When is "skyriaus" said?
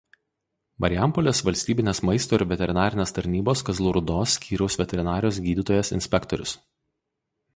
4.39-4.79